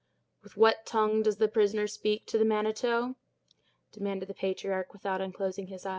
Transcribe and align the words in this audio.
"With 0.41 0.57
what 0.57 0.87
tongue 0.87 1.21
does 1.21 1.37
the 1.37 1.47
prisoner 1.47 1.85
speak 1.85 2.25
to 2.25 2.39
the 2.39 2.43
Manitou?" 2.43 3.13
demanded 3.91 4.29
the 4.29 4.33
patriarch, 4.33 4.93
without 4.93 5.21
unclosing 5.21 5.67
his 5.67 5.85
eyes. 5.85 5.89